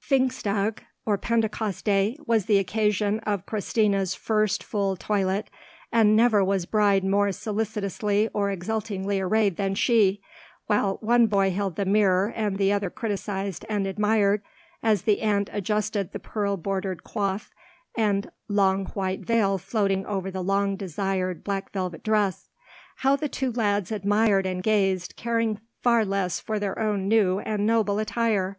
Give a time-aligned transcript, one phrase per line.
[0.00, 5.50] Pfingsttag, or Pentecost day, was the occasion of Christina's first full toilet,
[5.90, 10.22] and never was bride more solicitously or exultingly arrayed than she,
[10.68, 14.42] while one boy held the mirror and the other criticized and admired
[14.80, 17.50] as the aunt adjusted the pearl bordered coif,
[17.96, 22.48] and long white veil floating over the long desired black velvet dress.
[22.98, 27.66] How the two lads admired and gazed, caring far less for their own new and
[27.66, 28.56] noble attire!